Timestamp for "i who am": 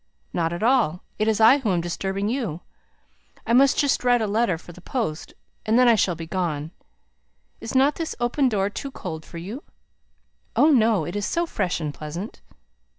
1.39-1.79